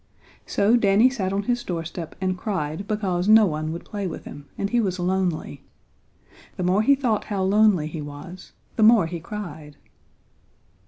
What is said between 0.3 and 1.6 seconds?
So Danny sat on